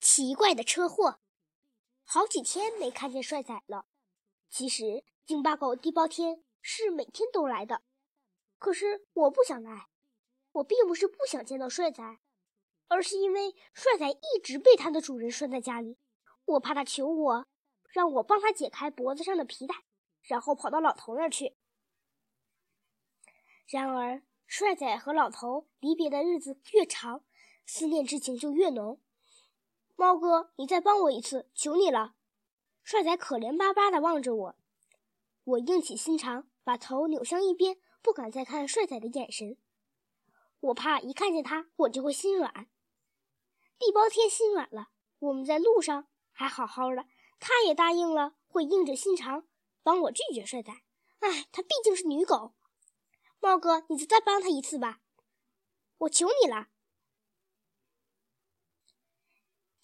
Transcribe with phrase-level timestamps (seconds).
[0.00, 1.20] 奇怪的车祸，
[2.04, 3.86] 好几天没看见帅仔了。
[4.48, 7.82] 其实京巴狗地包天是每天都来的，
[8.58, 9.88] 可是我不想来。
[10.52, 12.18] 我并不是不想见到帅仔，
[12.86, 15.98] 而是因为帅仔一直被他的主人拴在家里，
[16.44, 17.46] 我怕他求我，
[17.88, 19.74] 让我帮他解开脖子上的皮带，
[20.22, 21.56] 然后跑到老头那儿去。
[23.66, 27.24] 然而，帅仔和老头离别的日子越长，
[27.66, 29.00] 思念之情就越浓。
[29.96, 32.14] 猫哥，你再帮我一次，求你了！
[32.82, 34.56] 帅仔可怜巴巴地望着我，
[35.44, 39.56] 我硬起心肠，把头扭向一边，不敢再看帅仔的眼神。
[40.60, 42.68] 我怕一看见他，我就会心软。
[43.78, 44.88] 地包天心软了，
[45.20, 47.06] 我们在路上还好好的，
[47.38, 49.46] 他也答应了，会硬着心肠
[49.82, 50.72] 帮我拒绝帅仔。
[51.20, 52.54] 哎，他毕竟是女狗。
[53.38, 55.00] 猫哥，你就再帮他一次吧，
[55.98, 56.68] 我求你了。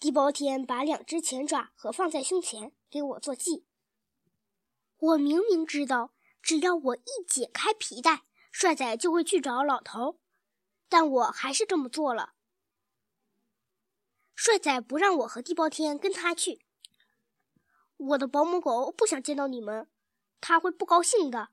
[0.01, 3.67] 地包天把两只前爪合放在胸前，给我做记。
[4.97, 10.19] 我明明知道，只要我一解开皮带，帅仔就会去找老头，
[10.89, 12.33] 但我还是这么做了。
[14.35, 16.65] 帅仔不让我和地包天跟他去。
[17.99, 19.87] 我的保姆狗不想见到你们，
[20.41, 21.51] 他会不高兴的。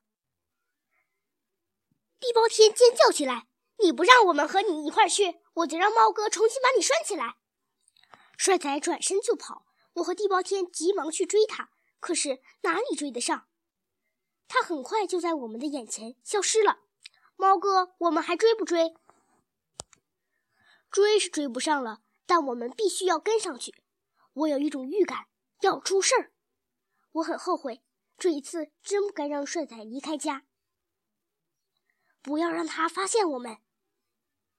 [2.17, 3.49] 地包天尖叫起来
[3.83, 7.35] ：“你不让我们和你一块去，我就让猫哥重新把你拴起来。”
[8.37, 13.49] 帅仔转身就跑，我和地包天急忙去追他，可是哪里追得上？
[14.47, 16.79] 他很快就在我们的眼前消失了。
[17.35, 18.95] 猫哥，我们还追不追？
[20.89, 23.83] 追是追不上了，但我们必须要跟上去。
[24.33, 25.25] 我有一种预感
[25.61, 26.31] 要出事儿，
[27.13, 27.83] 我很后悔，
[28.17, 30.45] 这一次真不该让帅仔离开家，
[32.21, 33.57] 不要让他发现我们。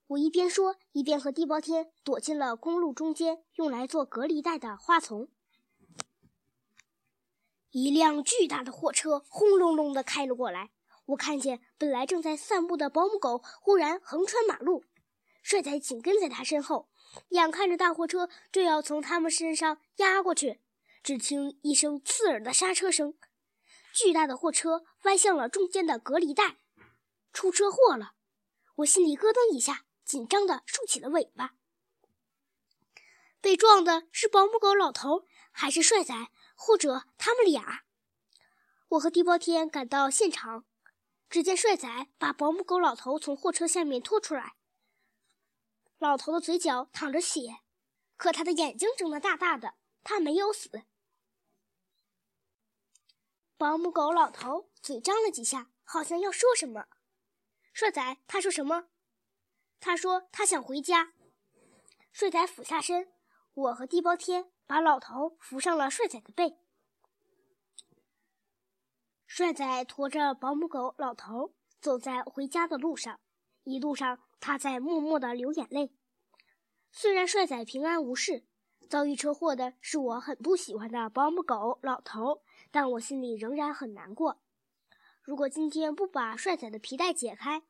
[0.09, 5.29] 我一边说，一边和地包天躲进了公路中间用来做隔离带的花丛。
[7.69, 10.71] 一辆巨大的货车轰隆隆地开了过来，
[11.05, 14.83] 我看见本来正在散步的保姆狗忽然横穿马路，
[15.43, 16.89] 帅仔紧跟在他身后，
[17.29, 20.59] 眼看着大货车就要从他们身上压过去，
[21.03, 23.13] 只听一声刺耳的刹车声，
[23.93, 26.57] 巨大的货车歪向了中间的隔离带，
[27.31, 28.13] 出车祸了！
[28.77, 29.85] 我心里咯噔一下。
[30.09, 31.53] 紧张地竖起了尾巴。
[33.39, 36.15] 被撞的是保姆狗老头，还是帅仔，
[36.55, 37.83] 或者他们俩？
[38.87, 40.65] 我和地包天赶到现场，
[41.29, 44.55] 只见帅仔把保姆狗老头从货车下面拖出来。
[45.99, 47.59] 老头的嘴角淌着血，
[48.17, 50.71] 可他的眼睛睁得大大的，他没有死。
[53.57, 56.87] 保姆狗老头嘴张了几下，好像要说什么。
[57.73, 58.87] 帅仔，他说什么？
[59.79, 61.13] 他说：“他想回家。”
[62.11, 63.11] 帅仔俯下身，
[63.53, 66.57] 我和地包天把老头扶上了帅仔的背。
[69.25, 73.19] 帅仔驮着保姆狗老头走在回家的路上，
[73.63, 75.93] 一路上他在默默地流眼泪。
[76.91, 78.45] 虽然帅仔平安无事，
[78.89, 82.41] 遭遇车祸的是我很不喜欢的保姆狗老头，
[82.71, 84.41] 但我心里仍然很难过。
[85.21, 87.61] 如果今天不把帅仔的皮带解开，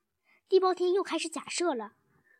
[0.48, 1.98] 地包天又开始假设了。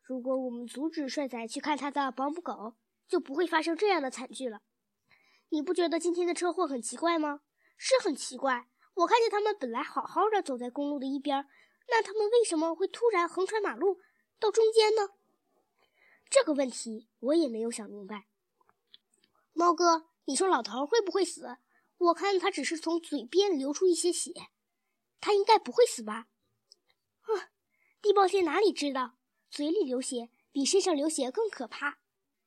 [0.10, 2.74] 如果我们阻止帅仔去看他的保姆狗，
[3.08, 4.64] 就不会发生这样的惨剧了。
[5.50, 7.42] 你不觉得今天的车祸很奇怪吗？
[7.78, 8.68] 是很奇怪。
[8.96, 11.48] 我看见他们本来好好的走在公路的一边，
[11.90, 14.00] 那他们为什么会突然横穿马路
[14.40, 15.12] 到中间呢？
[16.28, 18.26] 这个问题我也没有想明白。
[19.54, 21.58] 猫哥，你说老头会不会死？
[22.00, 24.34] 我看他只是从嘴边流出一些血，
[25.22, 26.30] 他应该不会死吧？
[27.22, 27.54] 啊，
[28.02, 29.19] 地包天哪里知道？
[29.50, 32.00] 嘴里流血比身上流血更可怕，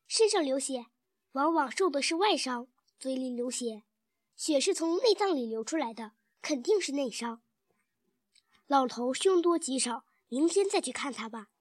[0.07, 0.87] 身上流血
[1.33, 2.69] 往往受的是外伤，
[2.99, 3.85] 嘴里流血，
[4.37, 7.43] 血是从内脏里流出来的，肯定是内伤。
[8.67, 11.52] 老头凶多吉少，明天再去看他吧。